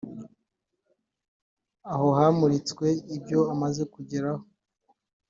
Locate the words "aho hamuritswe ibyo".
1.93-3.39